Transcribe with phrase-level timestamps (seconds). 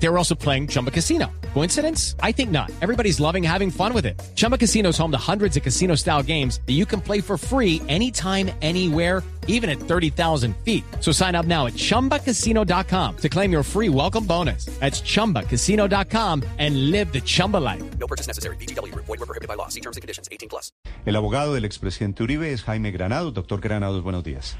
[0.00, 1.26] They were also playing Chumba Casino.
[1.54, 2.14] Coincidence?
[2.22, 2.70] I think not.
[2.80, 4.20] Everybody's loving having fun with it.
[4.36, 7.36] Chumba Casino is home to hundreds of casino style games that you can play for
[7.36, 10.84] free anytime, anywhere, even at 30,000 feet.
[11.00, 14.66] So sign up now at chumbacasino.com to claim your free welcome bonus.
[14.78, 17.82] That's chumbacasino.com and live the Chumba life.
[17.98, 18.56] No purchase necessary.
[18.56, 18.94] BGW.
[18.94, 19.68] Void were prohibited by law.
[19.68, 20.28] See terms and conditions.
[20.30, 20.70] 18 plus.
[21.06, 23.34] El abogado del expresidente Uribe es Jaime Granados.
[23.34, 24.56] Doctor Granados, buenos días.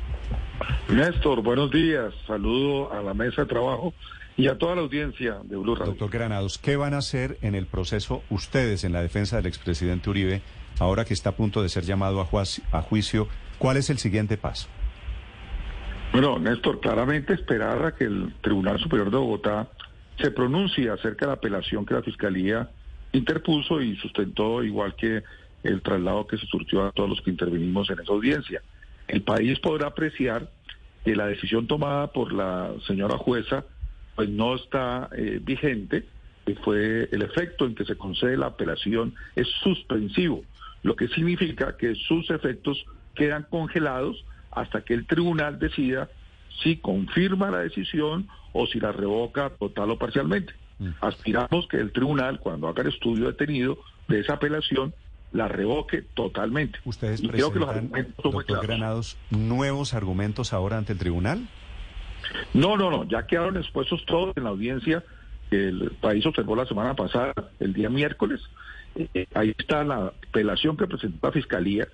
[0.88, 2.12] Néstor, buenos días.
[2.27, 3.92] Saludo a la mesa de trabajo
[4.38, 5.92] y a toda la audiencia de Blue Radio.
[5.92, 10.09] Doctor Granados, ¿qué van a hacer en el proceso ustedes en la defensa del expresidente
[10.09, 10.41] Uribe
[10.79, 13.29] ahora que está a punto de ser llamado a, juaz- a juicio?
[13.59, 14.69] ¿Cuál es el siguiente paso?
[16.12, 19.69] Bueno, Néstor, claramente esperar a que el Tribunal Superior de Bogotá
[20.20, 22.70] se pronuncie acerca de la apelación que la Fiscalía
[23.12, 25.23] interpuso y sustentó, igual que
[25.65, 28.62] el traslado que se surtió a todos los que intervenimos en esa audiencia.
[29.09, 30.49] El país podrá apreciar
[31.05, 33.65] que la decisión tomada por la señora jueza
[34.19, 36.05] pues no está eh, vigente,
[36.45, 40.43] que fue el efecto en que se concede la apelación es suspensivo,
[40.83, 46.11] lo que significa que sus efectos quedan congelados hasta que el tribunal decida
[46.65, 50.52] si confirma la decisión o si la revoca total o parcialmente.
[51.01, 54.95] Aspiramos que el tribunal, cuando haga el estudio detenido de esa apelación,
[55.30, 56.80] la revoque totalmente.
[56.85, 58.66] ¿Ustedes Y creo que los argumentos son muy doctor claros.
[58.66, 61.46] Granados, nuevos argumentos ahora ante el tribunal?
[62.55, 65.03] No, no, no, ya quedaron expuestos todos en la audiencia
[65.50, 68.41] que el país observó la semana pasada, el día miércoles.
[68.94, 71.89] Eh, eh, ahí está la apelación que presentó la Fiscalía,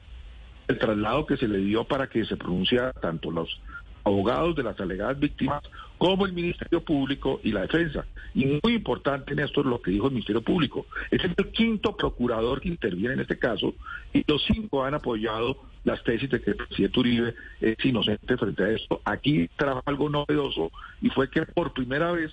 [0.68, 3.60] el traslado que se le dio para que se pronunciara tanto los
[4.04, 5.62] abogados de las alegadas víctimas
[5.98, 8.04] como el Ministerio Público y la defensa.
[8.34, 10.86] Y muy importante, Néstor, lo que dijo el Ministerio Público.
[11.10, 13.74] Es el quinto procurador que interviene en este caso
[14.12, 18.64] y los cinco han apoyado las tesis de que el presidente Uribe es inocente frente
[18.64, 19.00] a esto.
[19.04, 22.32] Aquí trabaja algo novedoso y fue que por primera vez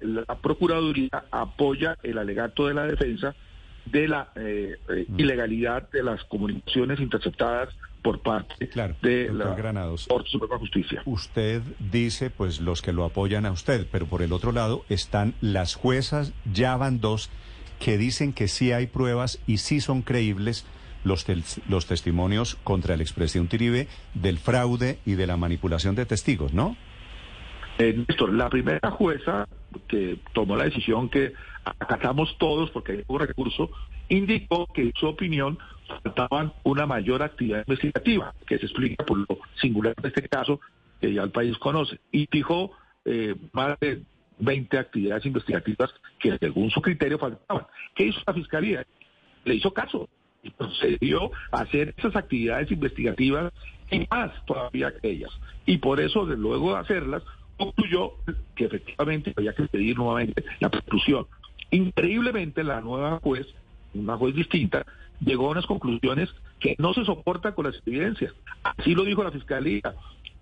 [0.00, 3.34] la Procuraduría apoya el alegato de la defensa
[3.86, 7.68] de la eh, eh, ilegalidad de las comunicaciones interceptadas
[8.02, 10.06] por parte Claro, de la Granados.
[10.06, 11.02] Corte Suprema de Justicia.
[11.06, 15.34] Usted dice, pues, los que lo apoyan a usted, pero por el otro lado están
[15.40, 17.30] las juezas, ya van dos,
[17.80, 20.66] que dicen que sí hay pruebas y sí son creíbles
[21.04, 26.06] los, tel- los testimonios contra el expresidente Uribe del fraude y de la manipulación de
[26.06, 26.76] testigos, ¿no?
[27.78, 29.46] Eh, Néstor, la primera jueza
[29.88, 31.32] que tomó la decisión que
[31.64, 33.70] acatamos todos porque hay un recurso,
[34.08, 35.58] indicó que en su opinión
[36.02, 40.60] faltaban una mayor actividad investigativa, que se explica por lo singular de este caso
[41.00, 42.70] que ya el país conoce, y fijó
[43.04, 44.02] eh, más de
[44.38, 47.66] 20 actividades investigativas que según su criterio faltaban.
[47.94, 48.86] ¿Qué hizo la Fiscalía?
[49.44, 50.08] Le hizo caso
[50.44, 53.52] y procedió a hacer esas actividades investigativas
[53.90, 55.30] y más todavía que ellas.
[55.66, 57.22] Y por eso, de luego de hacerlas,
[57.56, 58.12] concluyó
[58.54, 61.26] que efectivamente había que pedir nuevamente la preclusión.
[61.70, 63.46] Increíblemente, la nueva juez,
[63.94, 64.84] una juez distinta,
[65.20, 66.28] llegó a unas conclusiones
[66.60, 68.32] que no se soportan con las evidencias.
[68.62, 69.94] Así lo dijo la Fiscalía,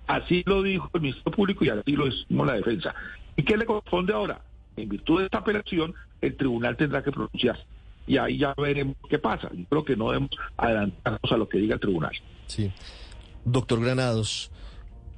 [0.06, 2.94] así lo dijo el Ministerio Público y así lo decimos la defensa.
[3.36, 4.40] ¿Y qué le corresponde ahora?
[4.76, 7.64] En virtud de esta apelación, el tribunal tendrá que pronunciarse.
[8.06, 9.50] Y ahí ya veremos qué pasa.
[9.52, 12.12] Yo creo que no debemos adelantarnos a lo que diga el tribunal.
[12.46, 12.70] Sí.
[13.44, 14.50] Doctor Granados,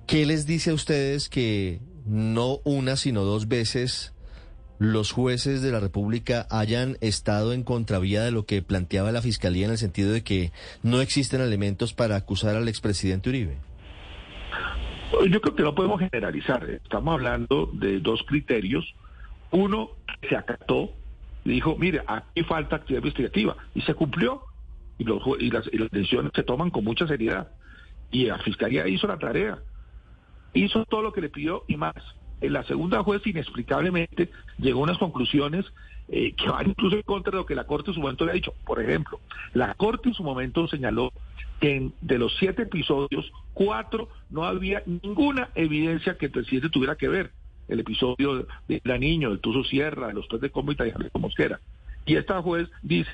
[0.07, 4.15] ¿qué les dice a ustedes que no una, sino dos veces
[4.79, 9.67] los jueces de la República hayan estado en contravía de lo que planteaba la Fiscalía
[9.67, 10.53] en el sentido de que
[10.83, 13.57] no existen elementos para acusar al expresidente Uribe?
[15.31, 16.69] Yo creo que no podemos generalizar.
[16.69, 18.95] Estamos hablando de dos criterios.
[19.53, 19.91] Uno
[20.29, 20.91] se acató,
[21.53, 24.43] dijo, mire, aquí falta actividad investigativa, y se cumplió.
[24.97, 25.05] Y,
[25.51, 27.49] las, y decisiones se toman con mucha seriedad.
[28.13, 29.59] Y la Fiscalía hizo la tarea.
[30.53, 31.97] Hizo todo lo que le pidió y más.
[32.41, 35.67] En la segunda juez, inexplicablemente, llegó a unas conclusiones
[36.09, 38.33] eh, que van incluso en contra de lo que la Corte en su momento le
[38.33, 38.55] ha dicho.
[38.65, 39.21] Por ejemplo,
[39.53, 41.13] la Corte en su momento señaló
[41.61, 47.09] que de los siete episodios, cuatro no había ninguna evidencia que el presidente tuviera que
[47.09, 47.31] ver.
[47.69, 51.11] El episodio de la niño, del Tuzo Sierra, de los tres de Cómita y Javier
[51.19, 51.61] Mosquera.
[52.07, 53.11] Y esta juez dice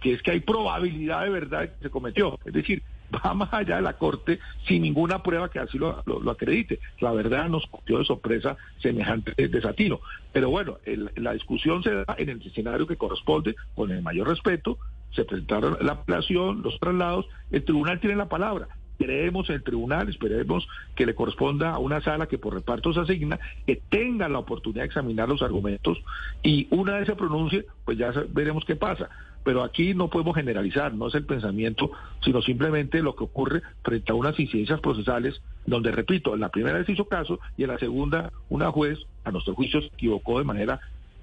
[0.00, 2.38] que es que hay probabilidad de verdad que se cometió.
[2.44, 2.82] Es decir,
[3.14, 6.80] va más allá de la Corte sin ninguna prueba que así lo, lo- lo acredite.
[7.00, 10.00] La verdad nos cogió de sorpresa semejante desatino.
[10.32, 14.28] Pero bueno, el- la discusión se da en el escenario que corresponde, con el mayor
[14.28, 14.78] respeto.
[15.12, 18.66] Se presentaron la apelación, los traslados, el tribunal tiene la palabra.
[19.02, 23.40] Esperemos el tribunal, esperemos que le corresponda a una sala que por reparto se asigna,
[23.66, 26.00] que tenga la oportunidad de examinar los argumentos
[26.40, 29.08] y una vez se pronuncie, pues ya veremos qué pasa.
[29.42, 31.90] Pero aquí no podemos generalizar, no es el pensamiento,
[32.22, 36.78] sino simplemente lo que ocurre frente a unas incidencias procesales, donde, repito, en la primera
[36.78, 40.44] vez hizo caso y en la segunda una juez, a nuestro juicio, se equivocó de
[40.44, 40.78] manera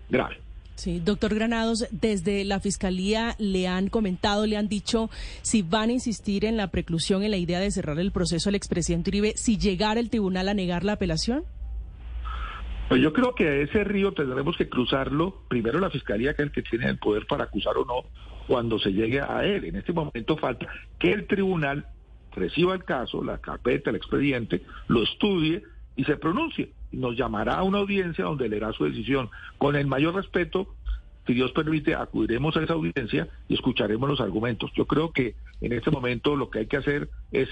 [0.10, 0.49] grave.
[0.80, 5.10] Sí, doctor Granados, desde la Fiscalía le han comentado, le han dicho
[5.42, 8.56] si van a insistir en la preclusión, en la idea de cerrar el proceso al
[8.56, 11.44] expresidente Uribe, si llegara el tribunal a negar la apelación.
[12.88, 16.54] Pues yo creo que ese río tendremos que cruzarlo, primero la Fiscalía, que es el
[16.54, 18.10] que tiene el poder para acusar o no,
[18.48, 19.66] cuando se llegue a él.
[19.66, 20.66] En este momento falta
[20.98, 21.88] que el tribunal
[22.32, 25.62] reciba el caso, la carpeta, el expediente, lo estudie
[25.98, 26.72] y se pronuncie.
[26.92, 29.30] Nos llamará a una audiencia donde leerá su decisión.
[29.58, 30.68] Con el mayor respeto,
[31.28, 34.72] si Dios permite, acudiremos a esa audiencia y escucharemos los argumentos.
[34.76, 37.50] Yo creo que en este momento lo que hay que hacer es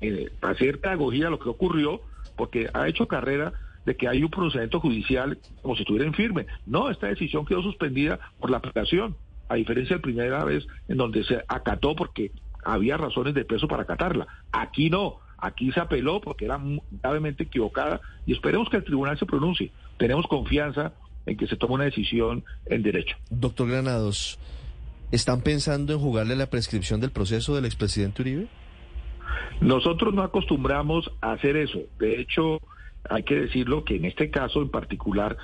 [0.00, 2.02] eh, hacer pedagogía lo que ocurrió,
[2.36, 3.52] porque ha hecho carrera
[3.84, 6.46] de que hay un procedimiento judicial como si estuviera en firme.
[6.66, 9.16] No, esta decisión quedó suspendida por la apelación,
[9.48, 12.30] a diferencia de la primera vez en donde se acató porque
[12.62, 14.26] había razones de peso para acatarla.
[14.52, 16.60] Aquí no, aquí se apeló porque era
[17.02, 19.70] gravemente equivocada y esperemos que el tribunal se pronuncie.
[19.96, 20.92] Tenemos confianza
[21.26, 23.16] en que se tome una decisión en derecho.
[23.30, 24.38] Doctor Granados,
[25.12, 28.48] ¿están pensando en jugarle la prescripción del proceso del expresidente Uribe?
[29.60, 31.80] Nosotros no acostumbramos a hacer eso.
[31.98, 32.60] De hecho,
[33.08, 35.36] hay que decirlo que en este caso en particular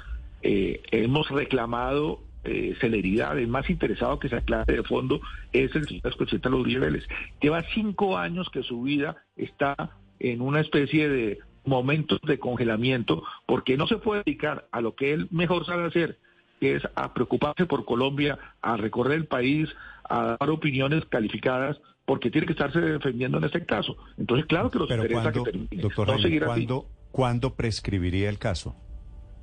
[0.43, 3.39] eh, hemos reclamado eh, celeridad.
[3.39, 5.21] El más interesado que se aclare de fondo
[5.53, 7.05] es el señor expresidente Luis Vélez.
[7.41, 9.75] Lleva cinco años que su vida está
[10.19, 15.13] en una especie de momentos de congelamiento porque no se puede dedicar a lo que
[15.13, 16.19] él mejor sabe hacer,
[16.61, 19.69] que es a preocuparse por Colombia, a recorrer el país,
[20.05, 23.97] a dar opiniones calificadas porque tiene que estarse defendiendo en este caso.
[24.19, 25.83] Entonces, claro que los interesa que termine.
[25.83, 26.47] Doctor no.
[26.47, 28.77] ¿cuándo, ¿cuándo prescribiría el caso?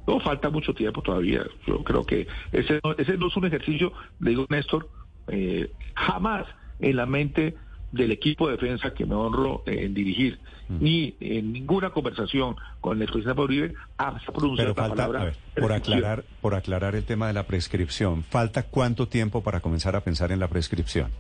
[0.08, 1.46] No, falta mucho tiempo todavía.
[1.68, 4.90] Yo creo que ese no, ese no es un ejercicio, le digo Néstor,
[5.28, 6.46] eh, jamás
[6.80, 7.56] en la mente
[7.92, 10.40] del equipo de defensa que me honro en dirigir,
[10.70, 15.36] ni en ninguna conversación con el presidente Uribe ha pronunciado Pero la palabra a ver,
[15.60, 20.02] por aclarar, por aclarar el tema de la prescripción, ¿falta cuánto tiempo para comenzar a
[20.02, 21.12] pensar en la prescripción?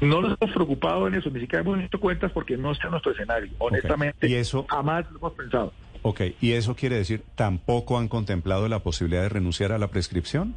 [0.00, 2.90] No nos hemos preocupado en eso, ni siquiera hemos hecho cuentas porque no está en
[2.90, 3.52] nuestro escenario.
[3.58, 4.66] Honestamente, ¿Y eso?
[4.68, 5.72] jamás lo hemos pensado.
[6.08, 10.54] Ok, ¿y eso quiere decir tampoco han contemplado la posibilidad de renunciar a la prescripción?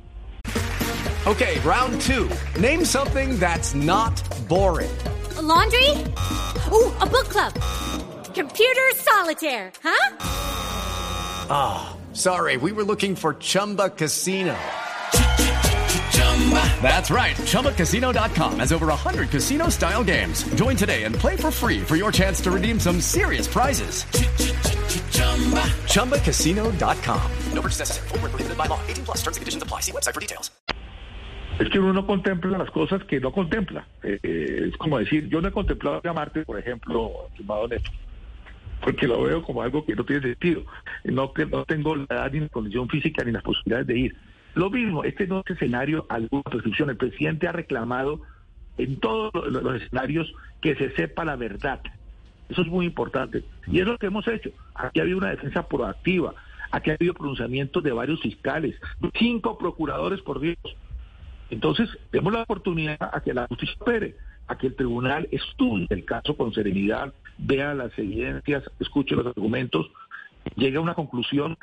[1.26, 2.30] Okay, round two.
[2.62, 4.14] Name something that's not
[4.48, 4.92] boring.
[5.40, 5.90] A laundry?
[6.72, 7.54] Ooh, a book club.
[8.36, 10.18] Computer solitaire, huh?
[11.50, 14.56] Ah, sorry, we were looking for Chumba Casino.
[16.82, 17.36] That's right.
[17.36, 20.44] ChumbaCasino.com has over 100 casino style games.
[20.56, 24.06] Join today and play for free for your chance to redeem some serious prizes.
[25.90, 27.22] ChumbaCasino.com.
[27.54, 28.08] No purchase necessary.
[28.10, 28.80] Where prohibited by law.
[28.88, 29.82] 18 plus terms and conditions apply.
[29.82, 30.52] See website for details.
[31.60, 33.86] Es que uno no contempla las cosas que no contempla.
[34.02, 37.94] Eh, eh, es como decir, yo no he contemplado llamarte, por ejemplo, estimado Néstor,
[38.82, 40.64] porque lo veo como algo que no tiene sentido.
[41.04, 44.16] No, no tengo la edad ni la condición física ni las posibilidades de ir.
[44.54, 46.92] Lo mismo, este no es escenario alguna prescripción.
[46.92, 48.22] El presidente ha reclamado
[48.78, 51.82] en todos los escenarios que se sepa la verdad.
[52.50, 53.44] Eso es muy importante.
[53.68, 54.50] Y es lo que hemos hecho.
[54.74, 56.34] Aquí ha habido una defensa proactiva.
[56.72, 58.76] Aquí ha habido pronunciamientos de varios fiscales,
[59.18, 60.58] cinco procuradores por Dios.
[61.50, 64.16] Entonces, demos la oportunidad a que la justicia opere,
[64.48, 69.90] a que el tribunal estudie el caso con serenidad, vea las evidencias, escuche los argumentos,
[70.56, 71.58] llegue a una conclusión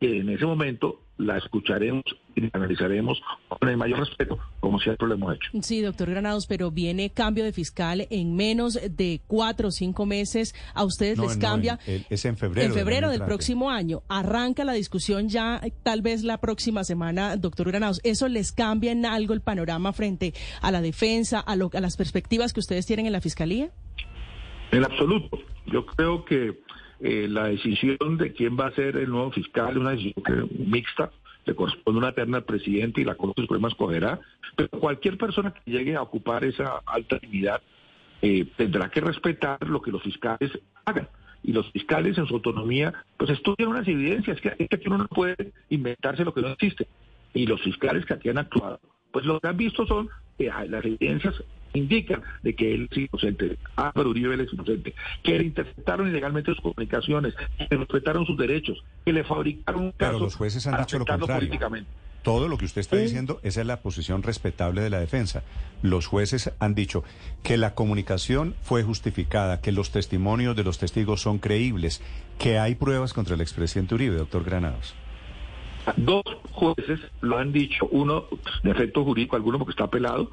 [0.00, 2.02] que en ese momento la escucharemos
[2.34, 5.50] y la analizaremos con el mayor respeto, como siempre lo hemos hecho.
[5.62, 10.54] Sí, doctor Granados, pero viene cambio de fiscal en menos de cuatro o cinco meses.
[10.74, 11.78] ¿A ustedes No, les no, cambia?
[11.86, 14.02] es en febrero En febrero del próximo año.
[14.08, 18.00] Arranca la discusión ya, tal vez la próxima semana, doctor Granados.
[18.04, 21.96] ¿Eso les cambia en algo el panorama frente a la defensa, a, lo- a las
[21.96, 23.70] perspectivas que ustedes tienen en la fiscalía?
[24.72, 25.38] En absoluto.
[25.66, 26.60] Yo creo que
[27.00, 30.64] eh, la decisión de quién va a ser el nuevo fiscal es una decisión que-
[30.64, 31.10] mixta,
[31.46, 34.20] le corresponde una terna al presidente y la Corte Suprema escogerá,
[34.56, 37.62] pero cualquier persona que llegue a ocupar esa alta dignidad
[38.22, 40.50] eh, tendrá que respetar lo que los fiscales
[40.84, 41.08] hagan.
[41.42, 44.98] Y los fiscales en su autonomía, pues estudian unas evidencias, que, es que aquí uno
[44.98, 46.86] no puede inventarse lo que no existe.
[47.32, 48.78] Y los fiscales que aquí han actuado,
[49.10, 51.42] pues lo que han visto son que las evidencias
[51.74, 56.52] indican de que él es inocente, Álvaro Uribe él es inocente, que le interceptaron ilegalmente
[56.52, 60.66] sus comunicaciones, que le respetaron sus derechos, que le fabricaron un Pero caso los jueces
[60.66, 61.36] han dicho lo contrario.
[61.38, 61.88] políticamente.
[62.22, 65.42] todo lo que usted está diciendo, esa es la posición respetable de la defensa.
[65.82, 67.02] Los jueces han dicho
[67.42, 72.02] que la comunicación fue justificada, que los testimonios de los testigos son creíbles,
[72.38, 74.94] que hay pruebas contra el expresidente Uribe, doctor Granados.
[75.96, 78.24] Dos jueces lo han dicho, uno
[78.62, 80.30] de efecto jurídico, alguno porque está apelado,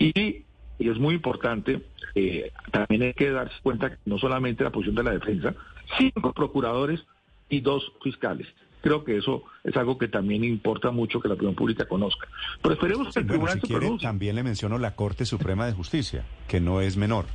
[0.00, 0.42] y,
[0.80, 1.82] y es muy importante,
[2.14, 5.54] eh, también hay que darse cuenta que no solamente la posición de la defensa,
[5.98, 7.04] cinco procuradores
[7.50, 8.48] y dos fiscales.
[8.80, 12.26] Creo que eso es algo que también importa mucho que la opinión pública conozca.
[12.62, 15.74] Pero esperemos que el Bueno, tribunal si quiere, también le menciono la Corte Suprema de
[15.74, 17.26] Justicia, que no es menor.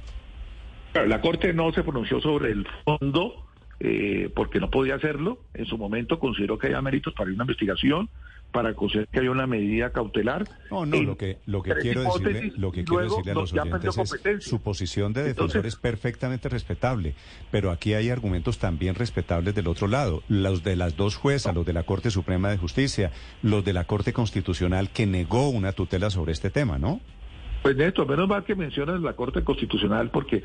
[0.91, 3.45] Claro, La Corte no se pronunció sobre el fondo
[3.79, 5.37] eh, porque no podía hacerlo.
[5.53, 8.09] En su momento consideró que había méritos para una investigación,
[8.51, 10.45] para considerar que había una medida cautelar.
[10.71, 13.97] No, no, lo que, lo que quiero decirle, lo que quiero decirle a los oyentes
[13.97, 17.15] es su posición de defensor Entonces- es perfectamente respetable,
[17.51, 21.65] pero aquí hay argumentos también respetables del otro lado, los de las dos juezas, los
[21.65, 23.11] de la Corte Suprema de Justicia,
[23.41, 27.01] los de la Corte Constitucional que negó una tutela sobre este tema, ¿no?
[27.61, 30.43] Pues Néstor, menos mal que mencionas la Corte Constitucional porque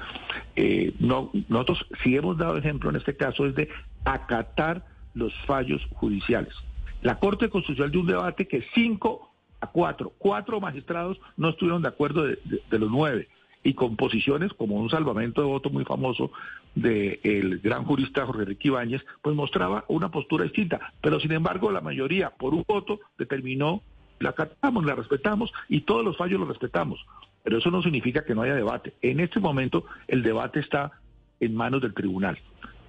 [0.57, 3.69] eh, no, nosotros sí hemos dado ejemplo en este caso es de
[4.05, 6.55] acatar los fallos judiciales.
[7.03, 9.31] La Corte Constitucional de un debate que cinco
[9.61, 13.29] a cuatro, cuatro magistrados no estuvieron de acuerdo de los nueve
[13.63, 16.33] y con posiciones como un salvamento de voto muy famoso
[16.75, 20.93] del gran jurista Jorge Enrique Ibáñez, pues mostraba una postura distinta.
[21.03, 23.83] Pero sin embargo, la mayoría, por un voto, determinó
[24.19, 27.05] la acatamos, la respetamos y todos los fallos los respetamos.
[27.43, 28.95] Pero eso no significa que no haya debate.
[29.03, 30.93] En este momento el debate está
[31.41, 32.39] en manos del tribunal.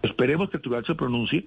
[0.02, 1.46] Esperemos que el tribunal se pronuncie.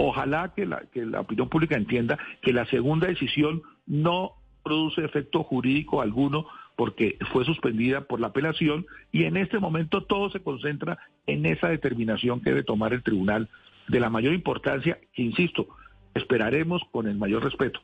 [0.00, 6.46] Ojalá que la, opinión pública entienda que la segunda decisión no produce efecto jurídico alguno
[6.76, 11.66] porque fue suspendida por la apelación y en este momento todo se concentra en esa
[11.68, 13.48] determinación que debe tomar el tribunal
[13.88, 15.66] de la mayor importancia, que insisto,
[16.14, 17.80] esperaremos con el mayor respeto.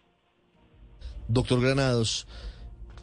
[1.27, 2.29] Doctor Granados,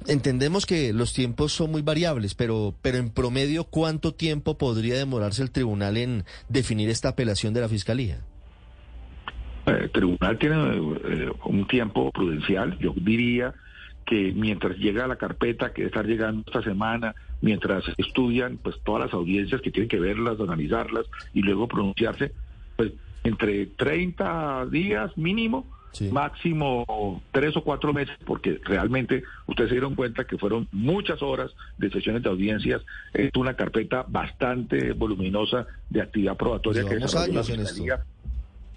[0.08, 5.44] entendemos que los tiempos son muy variables, pero, pero en promedio, ¿cuánto tiempo podría demorarse
[5.44, 8.22] el tribunal en definir esta apelación de la Fiscalía?
[9.72, 13.54] Eh, El tribunal tiene eh, un tiempo prudencial, yo diría
[14.06, 19.06] que mientras llega la carpeta que debe estar llegando esta semana, mientras estudian pues todas
[19.06, 22.32] las audiencias que tienen que verlas, analizarlas y luego pronunciarse,
[22.76, 22.92] pues
[23.24, 26.10] entre 30 días mínimo, Sí.
[26.10, 31.52] máximo tres o cuatro meses, porque realmente ustedes se dieron cuenta que fueron muchas horas
[31.78, 32.82] de sesiones de audiencias,
[33.14, 38.06] es una carpeta bastante voluminosa de actividad probatoria que Llevamos desarrolló la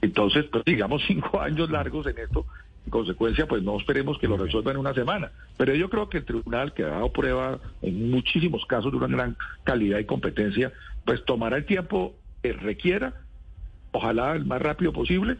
[0.05, 2.47] Entonces, pues digamos cinco años largos en esto.
[2.85, 5.33] En consecuencia, pues no esperemos que lo resuelvan en una semana.
[5.57, 9.07] Pero yo creo que el tribunal, que ha dado prueba en muchísimos casos de una
[9.07, 10.71] gran calidad y competencia,
[11.07, 13.15] pues tomará el tiempo que requiera,
[13.93, 15.39] ojalá el más rápido posible,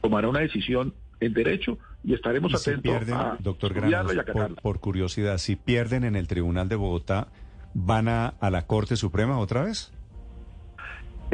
[0.00, 4.54] tomará una decisión en derecho y estaremos Y si atentos pierden, a doctor Granados, por,
[4.54, 7.28] por curiosidad, si pierden en el Tribunal de Bogotá,
[7.74, 9.92] ¿van a, a la Corte Suprema otra vez?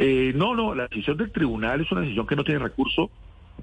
[0.00, 3.10] Eh, no, no, la decisión del tribunal es una decisión que no tiene recurso,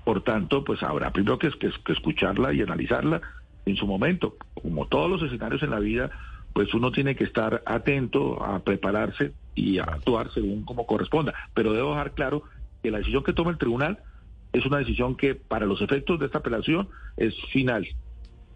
[0.03, 3.21] por tanto, pues habrá primero que, que- que escucharla y analizarla
[3.65, 4.35] en su momento.
[4.53, 6.11] Como todos los escenarios en la vida,
[6.53, 11.33] pues uno tiene que estar atento a prepararse y a actuar según como corresponda.
[11.53, 12.43] Pero debo dejar claro
[12.83, 14.03] que la decisión que toma el tribunal
[14.51, 17.87] es una decisión que para los efectos de esta apelación es final.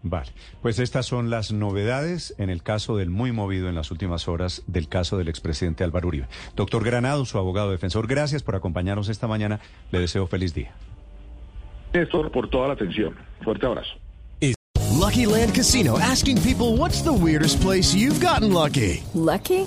[0.02, 0.30] Vale,
[0.62, 4.62] pues estas son las novedades en el caso del muy movido en las últimas horas
[4.66, 6.26] del caso del expresidente Álvaro Uribe.
[6.56, 9.60] Doctor Granado, su abogado defensor, gracias por acompañarnos esta mañana.
[9.90, 10.72] Le deseo feliz día.
[11.92, 13.14] Néstor, por toda la atención.
[13.42, 13.96] Fuerte abrazo.
[15.00, 19.02] Lucky Land Casino asking people what's the weirdest place you've gotten lucky?
[19.14, 19.66] Lucky?